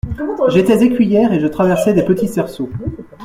J’étais 0.49 0.81
écuyère 0.83 1.31
et 1.31 1.39
je 1.39 1.45
traversais 1.45 1.93
des 1.93 2.01
petits 2.03 2.27
cerceaux. 2.27 2.71